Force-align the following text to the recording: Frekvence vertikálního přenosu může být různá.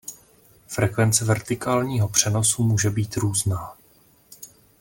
Frekvence 0.67 1.25
vertikálního 1.25 2.09
přenosu 2.09 2.63
může 2.63 2.89
být 2.89 3.15
různá. 3.17 3.77